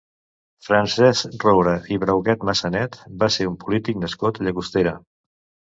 [0.67, 4.99] Francesc Roure i Brauget-Massanet va ser un polític nascut a Llagostera.